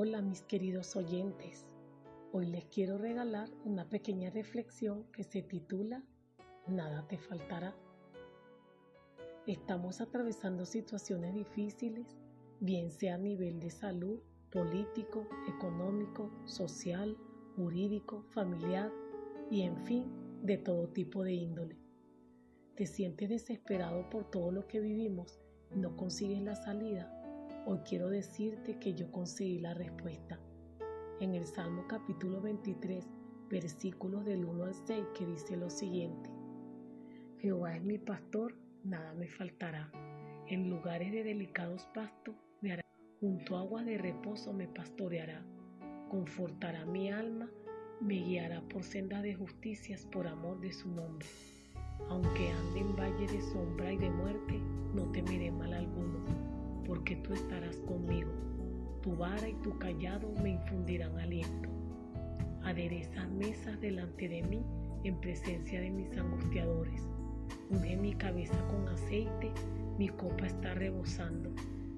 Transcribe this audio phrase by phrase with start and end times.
[0.00, 1.66] Hola mis queridos oyentes,
[2.30, 6.04] hoy les quiero regalar una pequeña reflexión que se titula
[6.68, 7.74] Nada te faltará.
[9.48, 12.16] Estamos atravesando situaciones difíciles,
[12.60, 14.20] bien sea a nivel de salud,
[14.52, 17.16] político, económico, social,
[17.56, 18.92] jurídico, familiar
[19.50, 20.04] y en fin,
[20.44, 21.76] de todo tipo de índole.
[22.76, 25.40] ¿Te sientes desesperado por todo lo que vivimos
[25.74, 27.17] y no consigues la salida?
[27.70, 30.40] Hoy quiero decirte que yo conseguí la respuesta.
[31.20, 33.06] En el Salmo capítulo 23,
[33.50, 36.30] versículos del 1 al 6, que dice lo siguiente.
[37.40, 38.54] Jehová es mi pastor,
[38.84, 39.92] nada me faltará.
[40.46, 42.82] En lugares de delicados pastos me hará,
[43.20, 45.44] junto a aguas de reposo me pastoreará.
[46.08, 47.50] Confortará mi alma,
[48.00, 51.28] me guiará por sendas de justicias por amor de su nombre.
[52.08, 54.58] Aunque ande en valle de sombra y de muerte,
[54.94, 56.57] no temeré mal alguno
[56.88, 58.30] porque tú estarás conmigo.
[59.02, 61.68] Tu vara y tu callado me infundirán aliento.
[62.64, 64.64] Aderezas mesas delante de mí
[65.04, 67.06] en presencia de mis angustiadores.
[67.70, 69.52] Unge mi cabeza con aceite,
[69.98, 71.54] mi copa está rebosando.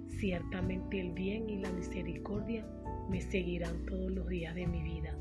[0.08, 2.66] Ciertamente el bien y la misericordia
[3.08, 5.16] me seguirán todos los días de mi vida,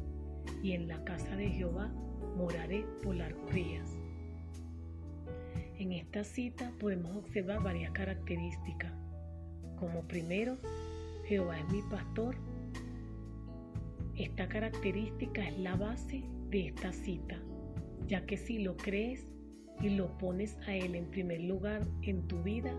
[0.63, 1.93] y en la casa de Jehová
[2.35, 3.95] moraré por largos días.
[5.77, 9.08] En esta cita podemos observar varias características
[9.79, 10.57] como primero,
[11.25, 12.35] Jehová es mi pastor.
[14.15, 17.39] Esta característica es la base de esta cita,
[18.07, 19.27] ya que si lo crees
[19.81, 22.73] y lo pones a Él en primer lugar en tu vida,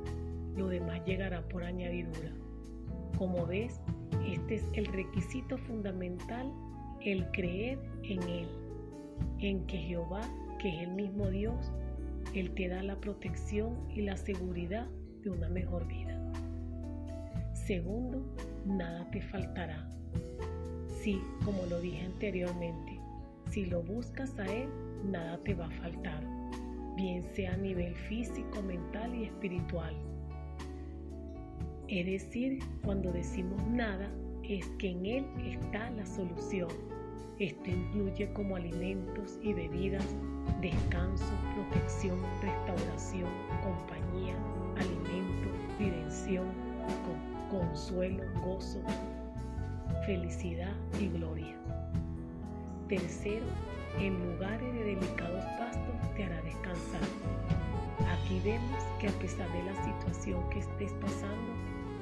[0.57, 2.33] lo demás llegará por añadidura.
[3.17, 3.81] Como ves,
[4.27, 6.53] este es el requisito fundamental,
[7.01, 8.49] el creer en Él,
[9.39, 10.21] en que Jehová,
[10.59, 11.73] que es el mismo Dios,
[12.35, 14.87] Él te da la protección y la seguridad
[15.23, 16.20] de una mejor vida.
[17.71, 18.21] Segundo,
[18.67, 19.89] nada te faltará.
[20.89, 22.99] Sí, como lo dije anteriormente,
[23.49, 24.69] si lo buscas a Él,
[25.05, 26.21] nada te va a faltar,
[26.97, 29.95] bien sea a nivel físico, mental y espiritual.
[31.87, 34.11] Es decir, cuando decimos nada,
[34.43, 36.71] es que en Él está la solución.
[37.39, 40.17] Esto incluye como alimentos y bebidas,
[40.61, 43.31] descanso, protección, restauración,
[43.63, 44.35] compañía,
[44.77, 46.49] alimento, dirección,
[47.51, 48.81] consuelo, gozo,
[50.07, 51.57] felicidad y gloria.
[52.89, 53.47] Tercero,
[53.99, 57.01] en lugares de delicados pastos te hará descansar.
[58.09, 61.53] Aquí vemos que a pesar de la situación que estés pasando,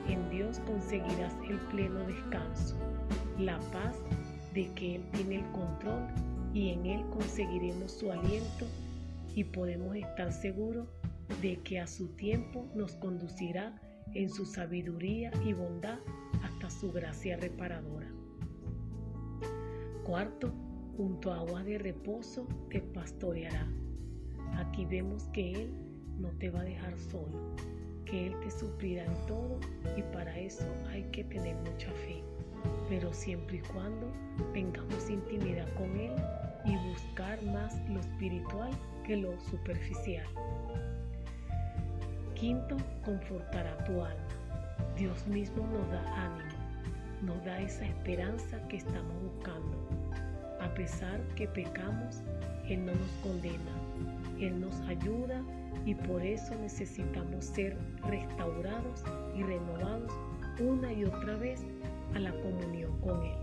[0.08, 2.76] en Dios conseguirás el pleno descanso,
[3.38, 3.96] la paz
[4.54, 6.06] de que Él tiene el control
[6.54, 8.66] y en Él conseguiremos su aliento
[9.34, 10.88] y podemos estar seguros
[11.42, 13.78] de que a su tiempo nos conducirá
[14.14, 15.98] en su sabiduría y bondad
[16.42, 18.08] hasta su gracia reparadora.
[20.04, 20.52] Cuarto,
[20.96, 23.66] junto a agua de reposo te pastoreará.
[24.56, 25.70] Aquí vemos que Él
[26.18, 27.54] no te va a dejar solo,
[28.04, 29.60] que Él te suplirá en todo
[29.96, 32.22] y para eso hay que tener mucha fe,
[32.88, 34.10] pero siempre y cuando
[34.52, 36.12] tengamos intimidad con Él
[36.64, 38.70] y buscar más lo espiritual
[39.04, 40.26] que lo superficial.
[42.38, 44.28] Quinto, confortará tu alma.
[44.96, 46.54] Dios mismo nos da ánimo,
[47.22, 49.76] nos da esa esperanza que estamos buscando.
[50.60, 52.22] A pesar que pecamos,
[52.68, 53.72] Él no nos condena,
[54.38, 55.42] Él nos ayuda
[55.84, 57.76] y por eso necesitamos ser
[58.06, 59.02] restaurados
[59.36, 60.12] y renovados
[60.60, 61.64] una y otra vez
[62.14, 63.36] a la comunión con Él.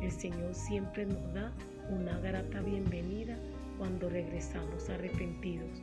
[0.00, 1.52] El Señor siempre nos da
[1.90, 3.36] una grata bienvenida
[3.76, 5.82] cuando regresamos arrepentidos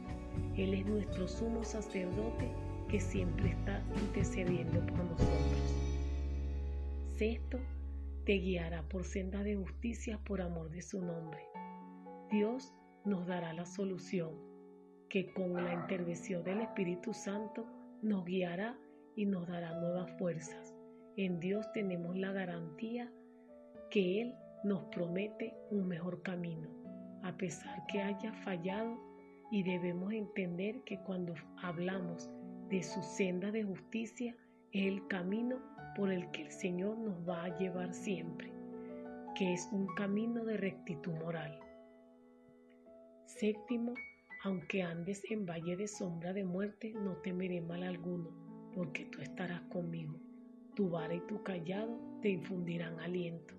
[0.58, 2.50] él es nuestro sumo sacerdote
[2.90, 5.76] que siempre está intercediendo por nosotros.
[7.14, 7.60] Sexto,
[8.26, 11.40] te guiará por senda de justicia por amor de su nombre.
[12.30, 12.74] Dios
[13.06, 14.32] nos dará la solución,
[15.10, 17.66] que con la intervención del Espíritu Santo
[18.02, 18.78] nos guiará
[19.16, 20.76] y nos dará nuevas fuerzas.
[21.18, 23.12] En Dios tenemos la garantía
[23.90, 26.70] que Él nos promete un mejor camino,
[27.24, 29.09] a pesar que haya fallado
[29.52, 32.30] y debemos entender que cuando hablamos
[32.70, 34.36] de su senda de justicia
[34.72, 35.58] es el camino
[35.96, 38.52] por el que el Señor nos va a llevar siempre,
[39.36, 41.60] que es un camino de rectitud moral.
[43.26, 43.94] Séptimo,
[44.44, 48.30] aunque andes en valle de sombra de muerte, no temeré mal alguno,
[48.76, 50.20] porque tú estarás conmigo.
[50.76, 53.56] Tu vara y tu callado te infundirán aliento.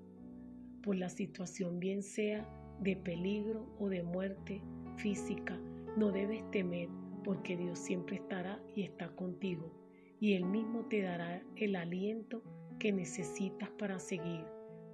[0.83, 2.49] Por la situación bien sea
[2.81, 4.63] de peligro o de muerte
[4.97, 5.59] física,
[5.97, 6.89] no debes temer
[7.25, 9.73] porque Dios siempre estará y está contigo
[10.21, 12.43] y Él mismo te dará el aliento
[12.79, 14.45] que necesitas para seguir.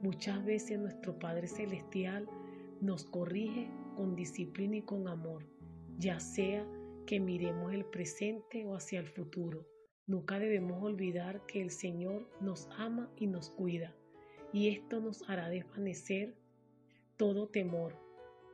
[0.00, 2.28] Muchas veces nuestro Padre Celestial
[2.80, 5.44] nos corrige con disciplina y con amor,
[5.98, 6.66] ya sea
[7.06, 9.66] que miremos el presente o hacia el futuro.
[10.06, 13.96] Nunca debemos olvidar que el Señor nos ama y nos cuida,
[14.52, 16.36] y esto nos hará desvanecer
[17.16, 17.94] todo temor,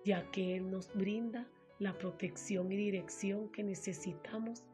[0.05, 1.47] ya que Él nos brinda
[1.83, 4.65] la protección y dirección que necesitamos,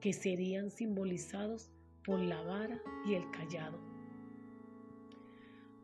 [0.00, 1.72] que serían simbolizados
[2.04, 3.80] por la vara y el callado.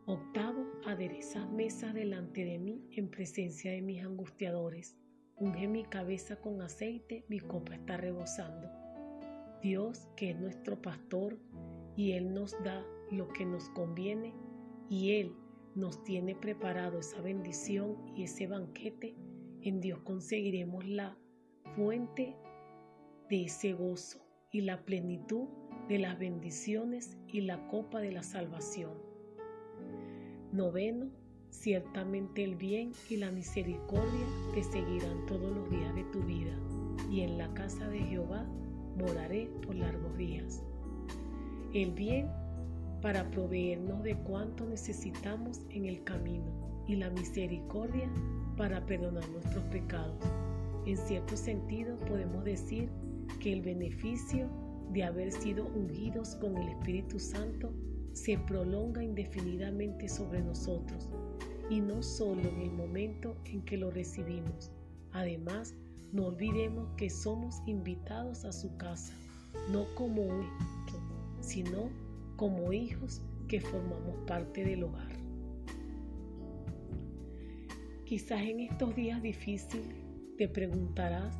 [0.05, 4.95] Octavo, adereza mesa delante de mí en presencia de mis angustiadores.
[5.35, 8.69] Unge mi cabeza con aceite, mi copa está rebosando.
[9.61, 11.37] Dios, que es nuestro pastor,
[11.97, 14.33] y Él nos da lo que nos conviene,
[14.89, 15.35] y Él
[15.75, 19.13] nos tiene preparado esa bendición y ese banquete,
[19.63, 21.17] en Dios conseguiremos la
[21.75, 22.35] fuente
[23.29, 24.19] de ese gozo
[24.51, 25.47] y la plenitud
[25.87, 28.93] de las bendiciones y la copa de la salvación.
[30.51, 31.09] Noveno,
[31.49, 36.57] ciertamente el bien y la misericordia te seguirán todos los días de tu vida,
[37.09, 38.45] y en la casa de Jehová
[38.97, 40.63] moraré por largos días.
[41.73, 42.29] El bien
[43.01, 46.45] para proveernos de cuanto necesitamos en el camino,
[46.87, 48.09] y la misericordia
[48.57, 50.23] para perdonar nuestros pecados.
[50.85, 52.89] En cierto sentido podemos decir
[53.39, 54.49] que el beneficio
[54.91, 57.71] de haber sido ungidos con el Espíritu Santo
[58.13, 61.07] se prolonga indefinidamente sobre nosotros
[61.69, 64.71] y no solo en el momento en que lo recibimos.
[65.11, 65.75] Además,
[66.11, 69.13] no olvidemos que somos invitados a su casa,
[69.71, 71.01] no como hijos,
[71.41, 71.89] sino
[72.39, 75.11] como hijos que formamos parte del hogar.
[78.05, 79.93] Quizás en estos días difíciles
[80.37, 81.37] te preguntarás,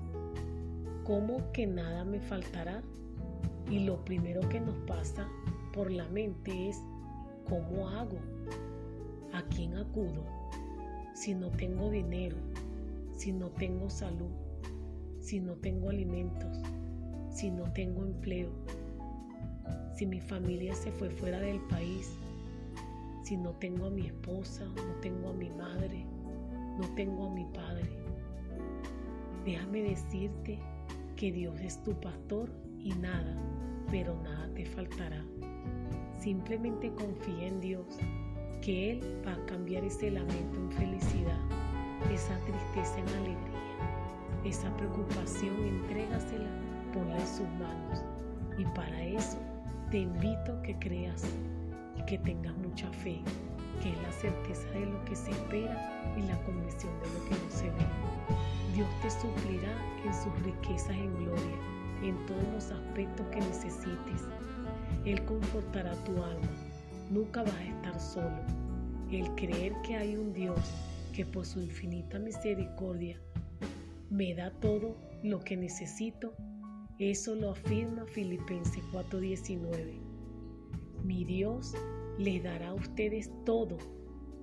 [1.05, 2.83] ¿cómo que nada me faltará?
[3.71, 5.25] Y lo primero que nos pasa
[5.73, 6.83] por la mente es
[7.47, 8.17] ¿cómo hago?
[9.31, 10.25] ¿A quién acudo?
[11.13, 12.35] Si no tengo dinero,
[13.15, 14.31] si no tengo salud,
[15.21, 16.57] si no tengo alimentos,
[17.31, 18.49] si no tengo empleo,
[19.99, 22.17] si mi familia se fue fuera del país,
[23.21, 26.05] si no tengo a mi esposa, no tengo a mi madre,
[26.79, 27.83] no tengo a mi padre.
[29.43, 30.57] Déjame decirte
[31.17, 32.49] que Dios es tu pastor
[32.79, 33.35] y nada,
[33.91, 35.21] pero nada te faltará.
[36.17, 37.99] Simplemente confía en Dios,
[38.61, 41.39] que Él va a cambiar ese lamento en felicidad,
[42.09, 46.49] esa tristeza en alegría, esa preocupación, entrégasela,
[46.93, 48.01] ponla en sus manos.
[48.57, 49.48] Y para eso
[49.91, 51.23] te invito a que creas
[51.97, 53.21] y que tengas mucha fe,
[53.81, 57.43] que es la certeza de lo que se espera y la convicción de lo que
[57.43, 57.85] no se ve.
[58.75, 59.73] Dios te suplirá
[60.05, 61.57] en sus riquezas en gloria,
[62.03, 64.25] en todos los aspectos que necesites
[65.05, 66.49] él confortará tu alma.
[67.09, 68.37] Nunca vas a estar solo.
[69.11, 70.59] El creer que hay un Dios
[71.13, 73.19] que por su infinita misericordia
[74.09, 76.33] me da todo lo que necesito,
[76.99, 80.01] eso lo afirma Filipenses 4:19.
[81.05, 81.73] Mi Dios
[82.17, 83.77] les dará a ustedes todo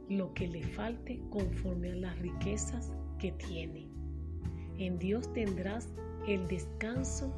[0.08, 3.88] lo que le falte conforme a las riquezas que tiene.
[4.78, 5.88] En Dios tendrás
[6.26, 7.30] el descanso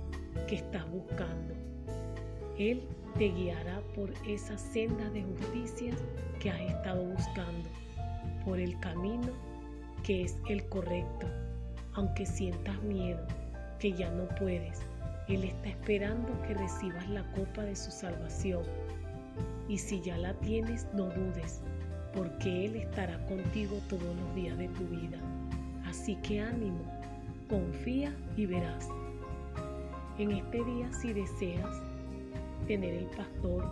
[0.47, 1.55] que estás buscando.
[2.57, 2.83] Él
[3.19, 5.93] te guiará por esa senda de justicia
[6.39, 7.69] que has estado buscando,
[8.45, 9.33] por el camino
[10.05, 11.27] que es el correcto.
[11.95, 13.27] Aunque sientas miedo,
[13.81, 14.81] que ya no puedes,
[15.29, 18.63] Él está esperando que recibas la copa de su salvación.
[19.69, 21.61] Y si ya la tienes, no dudes,
[22.15, 25.19] porque Él estará contigo todos los días de tu vida.
[25.85, 26.83] Así que ánimo,
[27.49, 28.89] confía y verás.
[30.19, 31.77] En este día, si deseas,
[32.67, 33.69] tener el pastor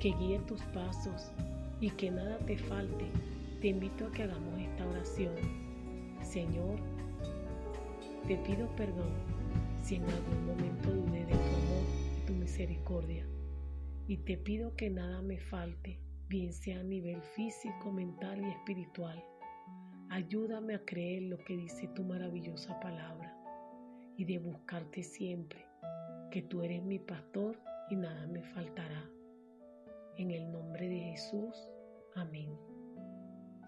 [0.00, 1.30] que guíe tus pasos
[1.80, 3.06] y que nada te falte,
[3.62, 5.34] te invito a que hagamos esta oración.
[6.22, 6.76] Señor,
[8.28, 9.40] te pido perdón
[9.82, 11.84] si en algún momento dudé de tu amor
[12.18, 13.26] y tu misericordia.
[14.06, 19.24] Y te pido que nada me falte, bien sea a nivel físico, mental y espiritual.
[20.10, 23.36] Ayúdame a creer lo que dice tu maravillosa palabra
[24.16, 25.64] y de buscarte siempre,
[26.30, 27.58] que tú eres mi pastor
[27.90, 29.08] y nada me faltará.
[30.16, 31.68] En el nombre de Jesús,
[32.16, 32.50] amén.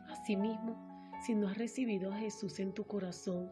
[0.09, 0.77] Asimismo,
[1.25, 3.49] si no has recibido a Jesús en tu corazón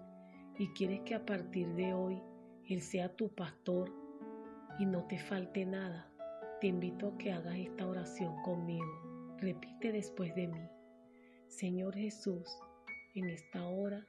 [0.59, 2.21] y quieres que a partir de hoy
[2.70, 3.92] Él sea tu pastor
[4.78, 6.08] y no te falte nada,
[6.60, 9.34] te invito a que hagas esta oración conmigo.
[9.38, 10.68] Repite después de mí.
[11.48, 12.48] Señor Jesús,
[13.16, 14.06] en esta hora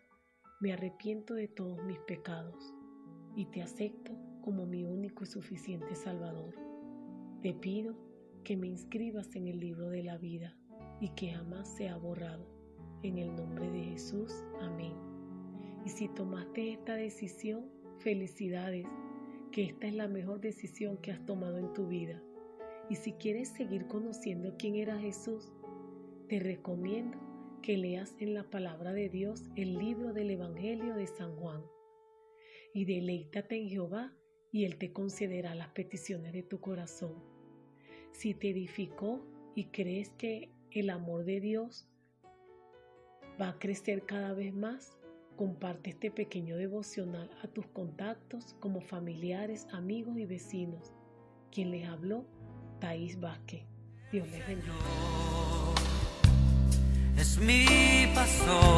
[0.60, 2.72] me arrepiento de todos mis pecados
[3.36, 4.12] y te acepto
[4.44, 6.54] como mi único y suficiente Salvador.
[7.42, 7.98] Te pido
[8.44, 10.56] que me inscribas en el libro de la vida
[11.00, 12.46] y que jamás sea borrado.
[13.02, 14.94] En el nombre de Jesús, amén.
[15.84, 18.86] Y si tomaste esta decisión, felicidades,
[19.52, 22.22] que esta es la mejor decisión que has tomado en tu vida.
[22.90, 25.52] Y si quieres seguir conociendo quién era Jesús,
[26.28, 27.18] te recomiendo
[27.62, 31.64] que leas en la palabra de Dios el libro del Evangelio de San Juan.
[32.74, 34.14] Y deleítate en Jehová
[34.52, 37.14] y Él te concederá las peticiones de tu corazón.
[38.12, 41.88] Si te edificó y crees que el amor de Dios
[43.40, 44.98] va a crecer cada vez más,
[45.42, 50.94] comparte este pequeño devocional a tus contactos como familiares, amigos y vecinos.
[51.52, 52.28] Quien les habló,
[52.80, 53.64] Thais Vázquez.
[54.12, 54.72] Dios les bendiga.
[57.18, 57.66] Es mi
[58.14, 58.71] pastor.